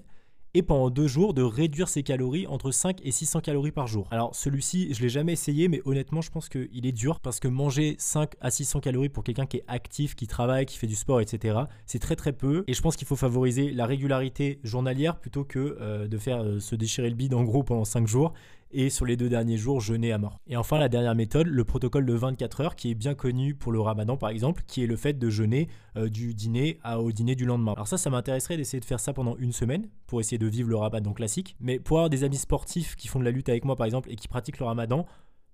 et 0.57 0.63
pendant 0.63 0.89
deux 0.89 1.07
jours 1.07 1.35
de 1.35 1.43
réduire 1.43 1.87
ses 1.87 2.03
calories 2.03 2.47
entre 2.47 2.71
5 2.71 3.05
et 3.05 3.11
600 3.11 3.41
calories 3.41 3.73
par 3.73 3.87
jour. 3.87 4.09
Alors 4.11 4.35
celui-ci, 4.35 4.95
je 4.95 5.03
l'ai 5.03 5.11
jamais 5.11 5.35
essayé, 5.35 5.69
mais 5.69 5.83
honnêtement, 5.85 6.23
je 6.23 6.31
pense 6.31 6.49
qu'il 6.49 6.87
est 6.87 6.93
dur 6.93 7.21
parce 7.21 7.41
que 7.41 7.49
manger 7.49 7.95
5 7.99 8.33
à 8.41 8.51
600 8.51 8.81
calories 8.81 9.11
pour 9.11 9.23
quelqu'un 9.23 9.45
qui 9.45 9.59
est 9.59 9.65
actif, 9.69 10.15
qui 10.15 10.27
travaille, 10.27 10.65
qui 10.65 10.79
fait 10.79 10.87
du 10.87 10.95
sport, 10.95 11.21
etc., 11.21 11.59
c'est 11.85 11.99
très 11.99 12.17
très 12.17 12.33
peu. 12.33 12.65
Et 12.69 12.73
je 12.73 12.81
pense 12.81 12.97
qu'il 12.97 13.07
faut 13.07 13.17
favoriser 13.17 13.71
la 13.71 13.85
régularité 13.85 14.59
journalière 14.65 15.19
plutôt 15.21 15.45
que 15.45 15.77
euh, 15.79 16.09
de 16.09 16.17
faire 16.17 16.43
euh, 16.43 16.59
se 16.59 16.75
déchirer 16.75 17.11
le 17.11 17.17
bide 17.17 17.35
en 17.35 17.45
gros 17.45 17.63
pendant 17.63 17.85
5 17.85 18.07
jours 18.07 18.33
et 18.71 18.91
sur 18.91 19.05
les 19.05 19.17
deux 19.17 19.29
derniers 19.29 19.57
jours 19.57 19.81
jeûner 19.81 20.13
à 20.13 20.19
mort. 20.19 20.41
Et 20.47 20.57
enfin 20.57 20.79
la 20.79 20.89
dernière 20.89 21.15
méthode, 21.15 21.47
le 21.47 21.65
protocole 21.65 22.07
de 22.07 22.13
24 22.13 22.61
heures 22.61 22.77
qui 22.77 22.91
est 22.91 22.95
bien 22.95 23.15
connu 23.15 23.55
pour 23.55 23.73
le 23.73 23.81
ramadan 23.81 24.17
par 24.17 24.31
exemple, 24.31 24.63
qui 24.67 24.83
est 24.83 24.87
le 24.87 24.97
fait 24.97 25.19
de 25.19 25.31
jeûner 25.31 25.69
euh, 25.97 26.09
du 26.09 26.35
dîner 26.35 26.79
au 26.99 27.13
dîner 27.13 27.35
du 27.35 27.45
lendemain. 27.45 27.73
Alors 27.73 27.89
ça, 27.89 27.99
ça 27.99 28.11
m'intéresserait 28.11 28.57
d'essayer 28.57 28.81
de 28.81 28.85
faire 28.85 29.01
ça 29.01 29.13
pendant 29.13 29.37
une 29.37 29.53
semaine 29.53 29.89
pour 30.07 30.21
essayer 30.21 30.39
de 30.39 30.47
vivre 30.47 30.69
le 30.69 30.77
ramadan 30.77 31.13
classique. 31.13 31.57
Mais 31.61 31.79
pour 31.79 31.99
avoir 31.99 32.11
des 32.11 32.25
amis 32.25 32.37
sportifs 32.37 32.97
qui 32.97 33.09
font 33.09 33.19
de 33.19 33.25
la 33.25 33.31
lutte 33.31 33.49
avec 33.49 33.65
moi 33.65 33.77
par 33.77 33.87
exemple 33.87 34.11
et 34.11 34.17
qui 34.17 34.29
pratiquent 34.29 34.59
le 34.59 34.67
ramadan, 34.67 35.07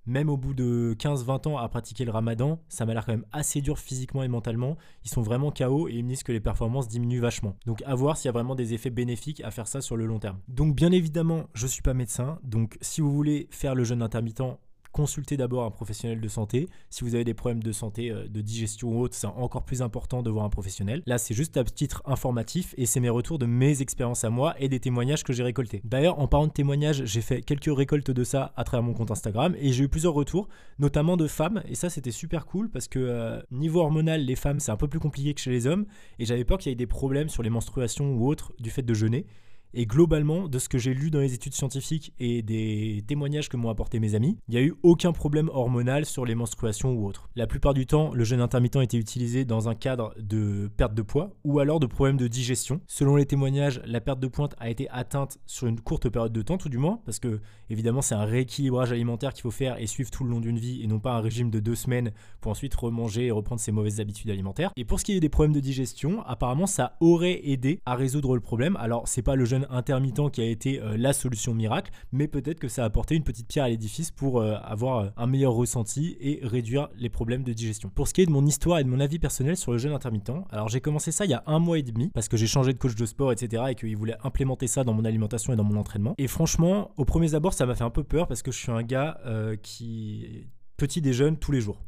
même 0.06 0.28
au 0.28 0.36
bout 0.36 0.54
de 0.54 0.94
15-20 0.98 1.48
ans 1.48 1.58
à 1.58 1.68
pratiquer 1.68 2.04
le 2.04 2.10
ramadan, 2.10 2.60
ça 2.68 2.86
m'a 2.86 2.94
l'air 2.94 3.04
quand 3.06 3.12
même 3.12 3.26
assez 3.32 3.60
dur 3.60 3.78
physiquement 3.78 4.22
et 4.22 4.28
mentalement. 4.28 4.76
Ils 5.04 5.10
sont 5.10 5.22
vraiment 5.22 5.50
KO 5.50 5.88
et 5.88 5.94
ils 5.94 6.04
me 6.04 6.10
disent 6.10 6.22
que 6.22 6.32
les 6.32 6.40
performances 6.40 6.88
diminuent 6.88 7.20
vachement. 7.20 7.56
Donc 7.66 7.82
à 7.86 7.94
voir 7.94 8.16
s'il 8.16 8.26
y 8.26 8.30
a 8.30 8.32
vraiment 8.32 8.54
des 8.54 8.74
effets 8.74 8.90
bénéfiques 8.90 9.42
à 9.44 9.50
faire 9.50 9.68
ça 9.68 9.80
sur 9.80 9.96
le 9.96 10.06
long 10.06 10.18
terme. 10.18 10.38
Donc 10.48 10.74
bien 10.74 10.92
évidemment, 10.92 11.46
je 11.54 11.66
suis 11.66 11.82
pas 11.82 11.94
médecin, 11.94 12.38
donc 12.42 12.78
si 12.80 13.00
vous 13.00 13.12
voulez 13.12 13.48
faire 13.50 13.74
le 13.74 13.84
jeûne 13.84 14.02
intermittent, 14.02 14.42
consultez 14.92 15.36
d'abord 15.36 15.64
un 15.64 15.70
professionnel 15.70 16.20
de 16.20 16.28
santé. 16.28 16.68
Si 16.90 17.02
vous 17.02 17.14
avez 17.14 17.24
des 17.24 17.34
problèmes 17.34 17.62
de 17.62 17.72
santé, 17.72 18.10
euh, 18.10 18.28
de 18.28 18.40
digestion 18.40 18.88
ou 18.90 19.00
autre, 19.00 19.14
c'est 19.14 19.26
encore 19.26 19.64
plus 19.64 19.82
important 19.82 20.22
de 20.22 20.30
voir 20.30 20.44
un 20.44 20.50
professionnel. 20.50 21.02
Là, 21.06 21.18
c'est 21.18 21.34
juste 21.34 21.56
à 21.56 21.64
titre 21.64 22.02
informatif 22.04 22.74
et 22.76 22.86
c'est 22.86 23.00
mes 23.00 23.08
retours 23.08 23.38
de 23.38 23.46
mes 23.46 23.82
expériences 23.82 24.24
à 24.24 24.30
moi 24.30 24.54
et 24.58 24.68
des 24.68 24.80
témoignages 24.80 25.24
que 25.24 25.32
j'ai 25.32 25.42
récoltés. 25.42 25.80
D'ailleurs, 25.84 26.18
en 26.18 26.28
parlant 26.28 26.46
de 26.46 26.52
témoignages, 26.52 27.04
j'ai 27.04 27.20
fait 27.20 27.42
quelques 27.42 27.74
récoltes 27.74 28.10
de 28.10 28.24
ça 28.24 28.52
à 28.56 28.64
travers 28.64 28.84
mon 28.84 28.92
compte 28.92 29.10
Instagram 29.10 29.54
et 29.58 29.72
j'ai 29.72 29.84
eu 29.84 29.88
plusieurs 29.88 30.14
retours, 30.14 30.48
notamment 30.78 31.16
de 31.16 31.26
femmes. 31.26 31.62
Et 31.66 31.74
ça, 31.74 31.90
c'était 31.90 32.10
super 32.10 32.46
cool 32.46 32.70
parce 32.70 32.88
que 32.88 32.98
euh, 32.98 33.40
niveau 33.50 33.80
hormonal, 33.80 34.24
les 34.24 34.36
femmes, 34.36 34.60
c'est 34.60 34.72
un 34.72 34.76
peu 34.76 34.88
plus 34.88 35.00
compliqué 35.00 35.34
que 35.34 35.40
chez 35.40 35.50
les 35.50 35.66
hommes 35.66 35.86
et 36.18 36.26
j'avais 36.26 36.44
peur 36.44 36.58
qu'il 36.58 36.70
y 36.70 36.72
ait 36.72 36.76
des 36.76 36.86
problèmes 36.86 37.28
sur 37.28 37.42
les 37.42 37.50
menstruations 37.50 38.14
ou 38.14 38.28
autres 38.28 38.52
du 38.60 38.70
fait 38.70 38.82
de 38.82 38.94
jeûner. 38.94 39.26
Et 39.74 39.86
globalement, 39.86 40.48
de 40.48 40.58
ce 40.58 40.68
que 40.68 40.78
j'ai 40.78 40.92
lu 40.92 41.10
dans 41.10 41.20
les 41.20 41.34
études 41.34 41.54
scientifiques 41.54 42.12
et 42.18 42.42
des 42.42 43.04
témoignages 43.06 43.48
que 43.48 43.56
m'ont 43.56 43.70
apporté 43.70 44.00
mes 44.00 44.14
amis, 44.14 44.36
il 44.48 44.54
n'y 44.54 44.60
a 44.60 44.64
eu 44.64 44.74
aucun 44.82 45.12
problème 45.12 45.48
hormonal 45.52 46.04
sur 46.04 46.26
les 46.26 46.34
menstruations 46.34 46.92
ou 46.92 47.06
autres. 47.06 47.30
La 47.36 47.46
plupart 47.46 47.72
du 47.72 47.86
temps, 47.86 48.12
le 48.12 48.24
jeûne 48.24 48.40
intermittent 48.40 48.76
était 48.76 48.98
utilisé 48.98 49.44
dans 49.44 49.68
un 49.68 49.74
cadre 49.74 50.14
de 50.18 50.70
perte 50.76 50.94
de 50.94 51.02
poids 51.02 51.30
ou 51.44 51.58
alors 51.58 51.80
de 51.80 51.86
problèmes 51.86 52.16
de 52.16 52.28
digestion. 52.28 52.80
Selon 52.86 53.16
les 53.16 53.26
témoignages, 53.26 53.80
la 53.86 54.00
perte 54.00 54.20
de 54.20 54.26
pointe 54.26 54.54
a 54.58 54.68
été 54.68 54.88
atteinte 54.90 55.38
sur 55.46 55.66
une 55.66 55.80
courte 55.80 56.08
période 56.08 56.32
de 56.32 56.42
temps, 56.42 56.58
tout 56.58 56.68
du 56.68 56.78
moins, 56.78 57.00
parce 57.04 57.18
que 57.18 57.40
évidemment 57.70 58.02
c'est 58.02 58.14
un 58.14 58.24
rééquilibrage 58.24 58.92
alimentaire 58.92 59.32
qu'il 59.32 59.42
faut 59.42 59.50
faire 59.50 59.80
et 59.80 59.86
suivre 59.86 60.10
tout 60.10 60.24
le 60.24 60.30
long 60.30 60.40
d'une 60.40 60.58
vie 60.58 60.82
et 60.82 60.86
non 60.86 61.00
pas 61.00 61.12
un 61.12 61.20
régime 61.20 61.50
de 61.50 61.60
deux 61.60 61.74
semaines 61.74 62.12
pour 62.40 62.50
ensuite 62.50 62.74
remanger 62.74 63.26
et 63.26 63.30
reprendre 63.30 63.60
ses 63.60 63.72
mauvaises 63.72 64.00
habitudes 64.00 64.30
alimentaires. 64.30 64.72
Et 64.76 64.84
pour 64.84 65.00
ce 65.00 65.04
qui 65.04 65.12
est 65.12 65.20
des 65.20 65.28
problèmes 65.28 65.54
de 65.54 65.60
digestion, 65.60 66.22
apparemment 66.26 66.66
ça 66.66 66.96
aurait 67.00 67.40
aidé 67.44 67.80
à 67.86 67.94
résoudre 67.94 68.34
le 68.34 68.40
problème. 68.40 68.76
Alors 68.76 69.08
c'est 69.08 69.22
pas 69.22 69.36
le 69.36 69.44
jeûne 69.44 69.61
intermittent 69.70 70.30
qui 70.30 70.40
a 70.40 70.44
été 70.44 70.80
euh, 70.80 70.96
la 70.96 71.12
solution 71.12 71.54
miracle, 71.54 71.90
mais 72.12 72.28
peut-être 72.28 72.58
que 72.58 72.68
ça 72.68 72.82
a 72.82 72.86
apporté 72.86 73.14
une 73.14 73.22
petite 73.22 73.48
pierre 73.48 73.64
à 73.64 73.68
l'édifice 73.68 74.10
pour 74.10 74.40
euh, 74.40 74.56
avoir 74.62 74.98
euh, 74.98 75.08
un 75.16 75.26
meilleur 75.26 75.52
ressenti 75.52 76.16
et 76.20 76.40
réduire 76.42 76.88
les 76.96 77.08
problèmes 77.08 77.42
de 77.42 77.52
digestion. 77.52 77.90
Pour 77.94 78.08
ce 78.08 78.14
qui 78.14 78.22
est 78.22 78.26
de 78.26 78.30
mon 78.30 78.46
histoire 78.46 78.78
et 78.78 78.84
de 78.84 78.88
mon 78.88 79.00
avis 79.00 79.18
personnel 79.18 79.56
sur 79.56 79.72
le 79.72 79.78
jeûne 79.78 79.92
intermittent, 79.92 80.32
alors 80.50 80.68
j'ai 80.68 80.80
commencé 80.80 81.12
ça 81.12 81.24
il 81.24 81.30
y 81.30 81.34
a 81.34 81.42
un 81.46 81.58
mois 81.58 81.78
et 81.78 81.82
demi 81.82 82.10
parce 82.14 82.28
que 82.28 82.36
j'ai 82.36 82.46
changé 82.46 82.72
de 82.72 82.78
coach 82.78 82.94
de 82.94 83.06
sport, 83.06 83.32
etc. 83.32 83.64
et 83.70 83.74
qu'il 83.74 83.96
voulait 83.96 84.16
implémenter 84.24 84.66
ça 84.66 84.84
dans 84.84 84.94
mon 84.94 85.04
alimentation 85.04 85.52
et 85.52 85.56
dans 85.56 85.64
mon 85.64 85.78
entraînement. 85.78 86.14
Et 86.18 86.28
franchement, 86.28 86.90
au 86.96 87.04
premier 87.04 87.34
abord, 87.34 87.54
ça 87.54 87.66
m'a 87.66 87.74
fait 87.74 87.84
un 87.84 87.90
peu 87.90 88.04
peur 88.04 88.26
parce 88.26 88.42
que 88.42 88.52
je 88.52 88.58
suis 88.58 88.72
un 88.72 88.82
gars 88.82 89.18
qui 89.62 90.46
petit 90.76 91.00
déjeune 91.00 91.36
tous 91.36 91.52
les 91.52 91.60
jours. 91.60 91.78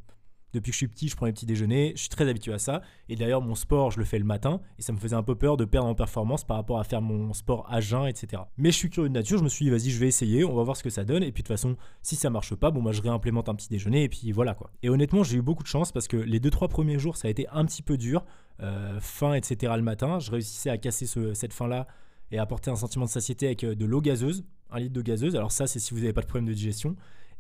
Depuis 0.55 0.71
que 0.71 0.75
je 0.75 0.79
suis 0.79 0.89
petit, 0.89 1.09
je 1.09 1.17
prends 1.17 1.27
les 1.27 1.33
petits 1.33 1.45
déjeuners, 1.45 1.93
je 1.97 2.01
suis 2.01 2.09
très 2.09 2.29
habitué 2.29 2.53
à 2.53 2.59
ça. 2.59 2.81
Et 3.09 3.17
d'ailleurs, 3.17 3.43
mon 3.43 3.55
sport, 3.55 3.91
je 3.91 3.99
le 3.99 4.05
fais 4.05 4.19
le 4.19 4.25
matin. 4.25 4.61
Et 4.79 4.83
ça 4.83 4.93
me 4.93 4.99
faisait 4.99 5.17
un 5.17 5.23
peu 5.23 5.35
peur 5.35 5.57
de 5.57 5.65
perdre 5.65 5.89
en 5.89 5.95
performance 5.95 6.45
par 6.45 6.57
rapport 6.57 6.79
à 6.79 6.85
faire 6.85 7.03
mon 7.03 7.33
sport 7.35 7.67
à 7.69 7.81
jeun, 7.81 8.07
etc. 8.07 8.45
Mais 8.57 8.71
je 8.71 8.77
suis 8.77 8.89
curieux 8.89 9.09
de 9.09 9.15
nature, 9.15 9.39
je 9.39 9.45
me 9.45 9.49
suis 9.49 9.67
dit, 9.67 9.71
vas-y, 9.71 9.91
je 9.91 9.99
vais 9.99 10.09
essayer, 10.09 10.45
on 10.45 10.55
va 10.55 10.63
voir 10.63 10.77
ce 10.77 10.83
que 10.83 10.91
ça 10.91 11.05
donne. 11.05 11.23
Et 11.23 11.33
puis 11.33 11.43
de 11.43 11.49
toute 11.49 11.55
façon, 11.55 11.77
si 12.03 12.17
ça 12.17 12.31
marche 12.31 12.55
pas, 12.55 12.71
bon, 12.71 12.81
moi, 12.81 12.93
je 12.93 13.03
réimplémente 13.03 13.49
un 13.49 13.55
petit 13.55 13.69
déjeuner. 13.69 14.05
Et 14.05 14.09
puis 14.09 14.33
voilà, 14.33 14.55
quoi. 14.55 14.71
Et 14.83 14.89
honnêtement, 14.89 15.23
j'ai 15.23 15.37
eu 15.39 15.43
beaucoup 15.43 15.65
de 15.65 15.69
chance 15.69 15.93
parce 15.93 16.09
que 16.09 16.17
les 16.17 16.41
2-3 16.41 16.69
premiers 16.69 16.99
jours, 16.99 17.17
ça 17.17 17.29
a 17.29 17.31
été 17.31 17.47
un 17.49 17.67
petit 17.67 17.83
peu 17.83 17.99
dur. 17.99 18.25
Euh, 18.63 19.01
faim, 19.01 19.35
etc. 19.35 19.73
le 19.77 19.83
matin. 19.83 20.21
Je 20.21 20.31
réussissais 20.31 20.71
à 20.71 20.79
casser 20.79 21.07
cette 21.35 21.53
faim-là 21.53 21.89
et 22.31 22.39
à 22.39 22.43
apporter 22.43 22.71
un 22.71 22.77
sentiment 22.77 23.05
de 23.05 23.11
satiété 23.11 23.47
avec 23.47 23.65
euh, 23.65 23.75
de 23.75 23.85
l'eau 23.85 24.01
gazeuse, 24.01 24.45
un 24.71 24.79
litre 24.79 24.93
de 24.93 25.03
gazeuse. 25.03 25.35
Alors 25.35 25.51
ça, 25.51 25.67
c'est 25.67 25.81
si 25.81 25.93
vous 25.93 26.01
n'avez 26.01 26.13
pas 26.13 26.21
de 26.21 26.27
problème 26.27 26.47
de 26.47 26.55
digestion 26.55 26.95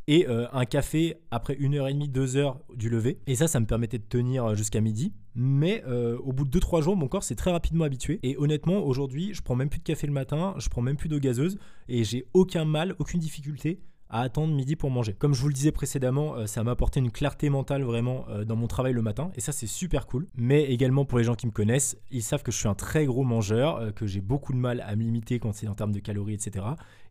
et 0.06 0.28
euh, 0.28 0.46
un 0.52 0.64
café 0.64 1.16
après 1.30 1.54
une 1.54 1.74
heure 1.74 1.88
et 1.88 1.94
demie, 1.94 2.08
deux 2.08 2.36
heures 2.36 2.60
du 2.74 2.90
lever. 2.90 3.18
Et 3.26 3.34
ça, 3.34 3.48
ça 3.48 3.60
me 3.60 3.66
permettait 3.66 3.98
de 3.98 4.04
tenir 4.04 4.44
euh, 4.44 4.54
jusqu'à 4.54 4.80
midi. 4.80 5.12
Mais 5.34 5.82
euh, 5.86 6.18
au 6.18 6.32
bout 6.32 6.44
de 6.44 6.58
2-3 6.58 6.82
jours, 6.82 6.96
mon 6.96 7.08
corps 7.08 7.24
s'est 7.24 7.34
très 7.34 7.50
rapidement 7.50 7.84
habitué. 7.84 8.20
Et 8.22 8.36
honnêtement, 8.36 8.84
aujourd'hui, 8.84 9.34
je 9.34 9.42
prends 9.42 9.56
même 9.56 9.68
plus 9.68 9.80
de 9.80 9.84
café 9.84 10.06
le 10.06 10.12
matin, 10.12 10.54
je 10.58 10.68
prends 10.68 10.82
même 10.82 10.96
plus 10.96 11.08
d'eau 11.08 11.18
gazeuse 11.18 11.58
et 11.88 12.04
j'ai 12.04 12.26
aucun 12.34 12.64
mal, 12.64 12.94
aucune 12.98 13.20
difficulté 13.20 13.80
à 14.10 14.20
attendre 14.20 14.54
midi 14.54 14.76
pour 14.76 14.90
manger. 14.90 15.14
Comme 15.14 15.34
je 15.34 15.40
vous 15.40 15.48
le 15.48 15.54
disais 15.54 15.72
précédemment, 15.72 16.36
euh, 16.36 16.46
ça 16.46 16.62
m'a 16.62 16.72
apporté 16.72 17.00
une 17.00 17.10
clarté 17.10 17.48
mentale 17.50 17.82
vraiment 17.82 18.26
euh, 18.28 18.44
dans 18.44 18.56
mon 18.56 18.66
travail 18.66 18.92
le 18.92 19.02
matin 19.02 19.30
et 19.34 19.40
ça 19.40 19.52
c'est 19.52 19.66
super 19.66 20.06
cool. 20.06 20.26
Mais 20.36 20.64
également 20.64 21.04
pour 21.04 21.18
les 21.18 21.24
gens 21.24 21.34
qui 21.34 21.46
me 21.46 21.52
connaissent, 21.52 21.96
ils 22.10 22.22
savent 22.22 22.42
que 22.42 22.52
je 22.52 22.58
suis 22.58 22.68
un 22.68 22.74
très 22.74 23.06
gros 23.06 23.24
mangeur, 23.24 23.76
euh, 23.76 23.90
que 23.90 24.06
j'ai 24.06 24.20
beaucoup 24.20 24.52
de 24.52 24.58
mal 24.58 24.82
à 24.86 24.94
me 24.96 25.02
limiter 25.02 25.38
quand 25.38 25.52
c'est 25.52 25.68
en 25.68 25.74
termes 25.74 25.92
de 25.92 26.00
calories, 26.00 26.34
etc. 26.34 26.64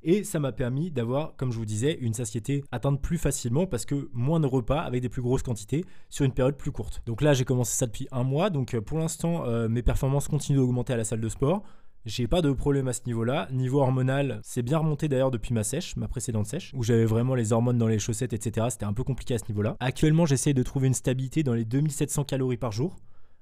Et 0.04 0.24
ça 0.24 0.40
m'a 0.40 0.52
permis 0.52 0.92
d'avoir, 0.92 1.36
comme 1.38 1.52
je 1.52 1.58
vous 1.58 1.66
disais, 1.66 1.98
une 2.02 2.14
satiété 2.14 2.64
atteinte 2.72 3.02
plus 3.02 3.18
facilement 3.18 3.66
parce 3.66 3.86
que 3.86 4.10
moins 4.14 4.40
de 4.40 4.48
repas 4.48 4.80
avec 4.80 5.02
des 5.02 5.10
plus 5.10 5.22
grosses 5.22 5.44
quantités 5.44 5.86
sur 6.10 6.26
une 6.26 6.34
période 6.34 6.58
plus 6.58 6.72
courte. 6.72 7.02
Donc 7.06 7.22
là 7.22 7.34
j'ai 7.34 7.46
commencé 7.46 7.76
ça 7.76 7.86
depuis 7.86 8.08
un 8.12 8.24
mois, 8.24 8.50
donc 8.50 8.78
pour 8.82 9.00
l'instant 9.00 9.46
mes 9.70 9.82
performances 9.82 10.28
continuent 10.28 10.58
d'augmenter 10.58 10.92
à 10.94 10.98
la 10.98 11.06
salle 11.06 11.22
de 11.22 11.30
sport. 11.30 11.64
J'ai 12.06 12.28
pas 12.28 12.42
de 12.42 12.52
problème 12.52 12.90
à 12.90 12.94
ce 12.94 13.00
niveau-là. 13.06 13.48
Niveau 13.52 13.80
hormonal, 13.80 14.42
c'est 14.44 14.62
bien 14.62 14.80
remonté 14.80 15.08
d'ailleurs 15.08 15.32
depuis 15.32 15.54
ma 15.54 15.64
sèche, 15.64 15.96
ma 15.96 16.10
précédente 16.10 16.48
sèche, 16.48 16.72
où 16.74 16.84
j'avais 16.84 17.06
vraiment 17.06 17.34
les 17.34 17.54
hormones 17.54 17.78
dans 17.78 17.88
les 17.88 17.98
chaussettes, 17.98 18.34
etc. 18.34 18.68
C'était 18.70 18.84
un 18.84 18.92
peu 18.92 19.06
compliqué 19.06 19.36
à 19.36 19.38
ce 19.38 19.46
niveau-là. 19.48 19.78
Actuellement, 19.80 20.26
j'essaye 20.26 20.54
de 20.54 20.64
trouver 20.64 20.88
une 20.88 20.94
stabilité 20.94 21.44
dans 21.44 21.54
les 21.54 21.64
2700 21.64 22.26
calories 22.26 22.58
par 22.58 22.74
jour. 22.74 22.98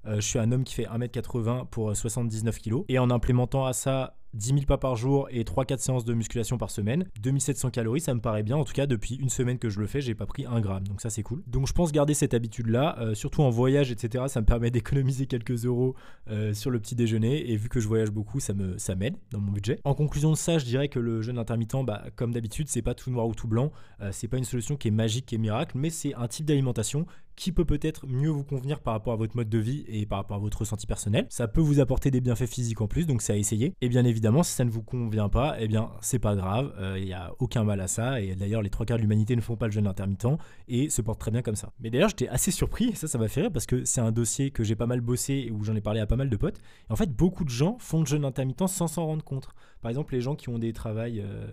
Euh, 0.05 0.15
je 0.17 0.21
suis 0.21 0.37
un 0.37 0.51
homme 0.51 0.63
qui 0.63 0.75
fait 0.75 0.85
1m80 0.85 1.69
pour 1.69 1.95
79 1.95 2.59
kg. 2.59 2.83
Et 2.87 2.99
en 2.99 3.09
implémentant 3.09 3.65
à 3.65 3.73
ça 3.73 4.15
10 4.33 4.47
000 4.47 4.61
pas 4.65 4.77
par 4.77 4.95
jour 4.95 5.27
et 5.31 5.43
3-4 5.43 5.79
séances 5.79 6.05
de 6.05 6.13
musculation 6.13 6.57
par 6.57 6.71
semaine. 6.71 7.05
2700 7.21 7.71
calories, 7.71 8.01
ça 8.01 8.13
me 8.13 8.21
paraît 8.21 8.43
bien. 8.43 8.57
En 8.57 8.63
tout 8.63 8.73
cas, 8.73 8.87
depuis 8.87 9.15
une 9.15 9.29
semaine 9.29 9.59
que 9.59 9.69
je 9.69 9.79
le 9.79 9.87
fais, 9.87 10.01
j'ai 10.01 10.15
pas 10.15 10.25
pris 10.25 10.45
un 10.45 10.59
gramme. 10.59 10.87
Donc 10.87 11.01
ça, 11.01 11.09
c'est 11.09 11.23
cool. 11.23 11.43
Donc 11.47 11.67
je 11.67 11.73
pense 11.73 11.91
garder 11.91 12.13
cette 12.13 12.33
habitude-là, 12.33 12.97
euh, 12.99 13.13
surtout 13.13 13.41
en 13.41 13.49
voyage, 13.49 13.91
etc. 13.91 14.25
Ça 14.27 14.41
me 14.41 14.45
permet 14.45 14.71
d'économiser 14.71 15.25
quelques 15.25 15.65
euros 15.65 15.95
euh, 16.29 16.53
sur 16.53 16.69
le 16.69 16.79
petit 16.79 16.95
déjeuner. 16.95 17.51
Et 17.51 17.55
vu 17.55 17.69
que 17.69 17.79
je 17.79 17.87
voyage 17.87 18.11
beaucoup, 18.11 18.39
ça 18.39 18.53
me 18.53 18.77
ça 18.77 18.95
m'aide 18.95 19.15
dans 19.31 19.39
mon 19.39 19.51
budget. 19.51 19.79
En 19.83 19.93
conclusion 19.93 20.31
de 20.31 20.37
ça, 20.37 20.57
je 20.57 20.65
dirais 20.65 20.87
que 20.87 20.99
le 20.99 21.21
jeûne 21.21 21.37
intermittent, 21.37 21.85
bah, 21.85 22.05
comme 22.15 22.33
d'habitude, 22.33 22.67
c'est 22.67 22.81
pas 22.81 22.93
tout 22.93 23.11
noir 23.11 23.27
ou 23.27 23.35
tout 23.35 23.47
blanc. 23.47 23.71
Euh, 24.01 24.09
c'est 24.11 24.27
pas 24.27 24.37
une 24.37 24.43
solution 24.43 24.75
qui 24.75 24.87
est 24.87 24.91
magique, 24.91 25.31
est 25.33 25.37
miracle, 25.37 25.77
mais 25.77 25.89
c'est 25.89 26.13
un 26.15 26.27
type 26.27 26.45
d'alimentation 26.45 27.05
qui 27.35 27.51
peut 27.51 27.65
peut-être 27.65 28.05
mieux 28.07 28.29
vous 28.29 28.43
convenir 28.43 28.79
par 28.81 28.93
rapport 28.93 29.13
à 29.13 29.15
votre 29.15 29.35
mode 29.35 29.49
de 29.49 29.57
vie 29.57 29.83
et 29.87 30.05
par 30.05 30.19
rapport 30.19 30.37
à 30.37 30.39
votre 30.39 30.59
ressenti 30.59 30.85
personnel. 30.85 31.25
Ça 31.29 31.47
peut 31.47 31.61
vous 31.61 31.79
apporter 31.79 32.11
des 32.11 32.21
bienfaits 32.21 32.45
physiques 32.45 32.81
en 32.81 32.87
plus, 32.87 33.07
donc 33.07 33.21
c'est 33.21 33.33
à 33.33 33.37
essayer. 33.37 33.73
Et 33.81 33.89
bien 33.89 34.05
évidemment, 34.05 34.20
si 34.43 34.53
ça 34.53 34.65
ne 34.65 34.69
vous 34.69 34.83
convient 34.83 35.29
pas, 35.29 35.55
eh 35.59 35.67
bien 35.67 35.89
c'est 36.01 36.19
pas 36.19 36.35
grave, 36.35 36.73
il 36.77 36.83
euh, 36.83 36.99
n'y 36.99 37.13
a 37.13 37.31
aucun 37.39 37.63
mal 37.63 37.81
à 37.81 37.87
ça. 37.87 38.21
Et 38.21 38.35
d'ailleurs, 38.35 38.61
les 38.61 38.69
trois 38.69 38.85
quarts 38.85 38.97
de 38.97 39.01
l'humanité 39.01 39.35
ne 39.35 39.41
font 39.41 39.55
pas 39.55 39.67
le 39.67 39.71
jeûne 39.71 39.87
intermittent 39.87 40.27
et 40.67 40.89
se 40.89 41.01
portent 41.01 41.19
très 41.19 41.31
bien 41.31 41.41
comme 41.41 41.55
ça. 41.55 41.71
Mais 41.79 41.89
d'ailleurs, 41.89 42.09
j'étais 42.09 42.27
assez 42.27 42.51
surpris, 42.51 42.89
et 42.89 42.95
ça, 42.95 43.07
ça 43.07 43.17
m'a 43.17 43.27
fait 43.27 43.41
rire 43.41 43.51
parce 43.51 43.65
que 43.65 43.83
c'est 43.85 44.01
un 44.01 44.11
dossier 44.11 44.51
que 44.51 44.63
j'ai 44.63 44.75
pas 44.75 44.87
mal 44.87 45.01
bossé 45.01 45.45
et 45.47 45.51
où 45.51 45.63
j'en 45.63 45.75
ai 45.75 45.81
parlé 45.81 45.99
à 45.99 46.05
pas 46.05 46.15
mal 46.15 46.29
de 46.29 46.37
potes. 46.37 46.59
Et 46.89 46.93
en 46.93 46.95
fait, 46.95 47.15
beaucoup 47.15 47.43
de 47.43 47.49
gens 47.49 47.77
font 47.79 47.99
le 47.99 48.05
jeûne 48.05 48.25
intermittent 48.25 48.67
sans 48.67 48.87
s'en 48.87 49.05
rendre 49.05 49.23
compte. 49.23 49.49
Par 49.81 49.89
exemple, 49.89 50.13
les 50.13 50.21
gens 50.21 50.35
qui 50.35 50.49
ont 50.49 50.59
des 50.59 50.73
travails 50.73 51.21
euh, 51.21 51.47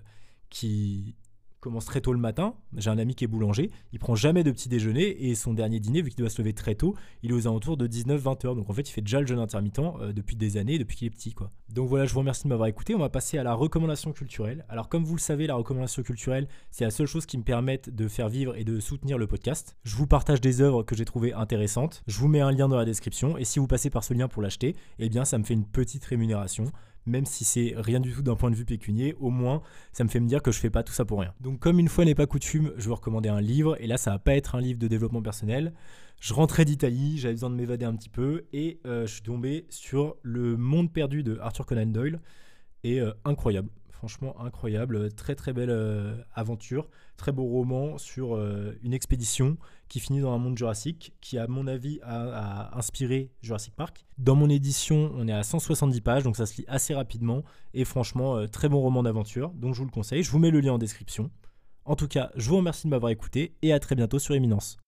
qui 0.50 1.16
commence 1.60 1.84
très 1.84 2.00
tôt 2.00 2.12
le 2.12 2.18
matin. 2.18 2.54
J'ai 2.76 2.90
un 2.90 2.98
ami 2.98 3.14
qui 3.14 3.24
est 3.24 3.28
boulanger, 3.28 3.70
il 3.92 3.98
prend 3.98 4.14
jamais 4.14 4.44
de 4.44 4.50
petit 4.50 4.68
déjeuner 4.68 5.28
et 5.28 5.34
son 5.34 5.54
dernier 5.54 5.80
dîner, 5.80 6.02
vu 6.02 6.10
qu'il 6.10 6.18
doit 6.18 6.30
se 6.30 6.40
lever 6.40 6.52
très 6.52 6.74
tôt, 6.74 6.94
il 7.22 7.30
est 7.30 7.34
aux 7.34 7.46
alentours 7.46 7.76
de 7.76 7.86
19-20 7.86 8.46
heures. 8.46 8.54
Donc 8.56 8.70
en 8.70 8.72
fait, 8.72 8.88
il 8.88 8.92
fait 8.92 9.00
déjà 9.00 9.20
le 9.20 9.26
jeûne 9.26 9.38
intermittent 9.38 9.78
euh, 9.78 10.12
depuis 10.12 10.36
des 10.36 10.56
années, 10.56 10.78
depuis 10.78 10.96
qu'il 10.96 11.06
est 11.06 11.10
petit. 11.10 11.34
Donc 11.68 11.88
voilà, 11.88 12.06
je 12.06 12.12
vous 12.12 12.20
remercie 12.20 12.44
de 12.44 12.48
m'avoir 12.48 12.68
écouté. 12.68 12.94
On 12.94 12.98
va 12.98 13.08
passer 13.08 13.38
à 13.38 13.42
la 13.42 13.54
recommandation 13.54 14.12
culturelle. 14.12 14.64
Alors 14.68 14.88
comme 14.88 15.04
vous 15.04 15.14
le 15.14 15.20
savez, 15.20 15.46
la 15.46 15.54
recommandation 15.54 16.02
culturelle, 16.02 16.48
c'est 16.70 16.84
la 16.84 16.90
seule 16.90 17.06
chose 17.06 17.26
qui 17.26 17.38
me 17.38 17.42
permette 17.42 17.94
de 17.94 18.08
faire 18.08 18.28
vivre 18.28 18.56
et 18.56 18.64
de 18.64 18.80
soutenir 18.80 19.18
le 19.18 19.26
podcast. 19.26 19.76
Je 19.84 19.96
vous 19.96 20.06
partage 20.06 20.40
des 20.40 20.60
œuvres 20.60 20.82
que 20.82 20.94
j'ai 20.94 21.04
trouvées 21.04 21.32
intéressantes. 21.32 22.02
Je 22.06 22.18
vous 22.18 22.28
mets 22.28 22.40
un 22.40 22.50
lien 22.50 22.68
dans 22.68 22.76
la 22.76 22.84
description 22.84 23.36
et 23.36 23.44
si 23.44 23.58
vous 23.58 23.66
passez 23.66 23.90
par 23.90 24.04
ce 24.04 24.14
lien 24.14 24.28
pour 24.28 24.42
l'acheter, 24.42 24.74
eh 24.98 25.08
bien 25.08 25.24
ça 25.24 25.38
me 25.38 25.44
fait 25.44 25.54
une 25.54 25.66
petite 25.66 26.04
rémunération 26.04 26.72
même 27.06 27.24
si 27.24 27.44
c'est 27.44 27.74
rien 27.76 28.00
du 28.00 28.12
tout 28.12 28.22
d'un 28.22 28.36
point 28.36 28.50
de 28.50 28.56
vue 28.56 28.64
pécunier, 28.64 29.14
au 29.18 29.30
moins 29.30 29.62
ça 29.92 30.04
me 30.04 30.08
fait 30.08 30.20
me 30.20 30.26
dire 30.26 30.42
que 30.42 30.52
je 30.52 30.58
fais 30.58 30.70
pas 30.70 30.82
tout 30.82 30.92
ça 30.92 31.04
pour 31.04 31.20
rien. 31.20 31.32
Donc 31.40 31.58
comme 31.58 31.78
une 31.78 31.88
fois 31.88 32.04
n'est 32.04 32.14
pas 32.14 32.26
coutume, 32.26 32.72
je 32.76 32.88
vais 32.88 32.94
recommander 32.94 33.28
un 33.28 33.40
livre, 33.40 33.76
et 33.80 33.86
là 33.86 33.96
ça 33.96 34.12
va 34.12 34.18
pas 34.18 34.34
être 34.34 34.54
un 34.54 34.60
livre 34.60 34.78
de 34.78 34.88
développement 34.88 35.22
personnel. 35.22 35.72
Je 36.20 36.34
rentrais 36.34 36.64
d'Italie, 36.64 37.18
j'avais 37.18 37.34
besoin 37.34 37.50
de 37.50 37.54
m'évader 37.54 37.84
un 37.84 37.94
petit 37.94 38.08
peu, 38.08 38.44
et 38.52 38.80
euh, 38.86 39.06
je 39.06 39.12
suis 39.12 39.22
tombé 39.22 39.66
sur 39.70 40.16
Le 40.22 40.56
Monde 40.56 40.92
perdu 40.92 41.22
de 41.22 41.38
Arthur 41.38 41.66
Conan 41.66 41.86
Doyle, 41.86 42.20
et 42.84 43.00
euh, 43.00 43.12
incroyable. 43.24 43.70
Franchement 43.98 44.40
incroyable, 44.40 45.12
très 45.12 45.34
très 45.34 45.52
belle 45.52 45.70
euh, 45.70 46.14
aventure, 46.32 46.88
très 47.16 47.32
beau 47.32 47.42
roman 47.42 47.98
sur 47.98 48.36
euh, 48.36 48.78
une 48.84 48.92
expédition 48.92 49.56
qui 49.88 49.98
finit 49.98 50.20
dans 50.20 50.32
un 50.32 50.38
monde 50.38 50.56
jurassique, 50.56 51.16
qui 51.20 51.36
à 51.36 51.48
mon 51.48 51.66
avis 51.66 51.98
a, 52.04 52.78
inspiré 52.78 53.32
Jurassic 53.42 53.74
Park. 53.74 54.06
Dans 54.16 54.36
mon 54.36 54.48
édition, 54.50 55.10
on 55.16 55.26
est 55.26 55.32
à 55.32 55.42
170 55.42 56.00
pages, 56.00 56.22
donc 56.22 56.36
ça 56.36 56.46
se 56.46 56.58
lit 56.58 56.64
assez 56.68 56.94
rapidement, 56.94 57.42
et 57.74 57.84
franchement, 57.84 58.36
euh, 58.36 58.46
très 58.46 58.68
bon 58.68 58.80
roman 58.80 59.02
d'aventure, 59.02 59.50
donc 59.50 59.74
je 59.74 59.80
vous 59.80 59.86
le 59.86 59.90
conseille, 59.90 60.22
je 60.22 60.30
vous 60.30 60.38
mets 60.38 60.52
le 60.52 60.60
lien 60.60 60.74
en 60.74 60.78
description. 60.78 61.32
En 61.84 61.96
tout 61.96 62.06
cas, 62.06 62.30
je 62.36 62.48
vous 62.48 62.58
remercie 62.58 62.86
de 62.86 62.90
m'avoir 62.90 63.10
écouté, 63.10 63.56
et 63.62 63.72
à 63.72 63.80
très 63.80 63.96
bientôt 63.96 64.20
sur 64.20 64.36
Éminence. 64.36 64.78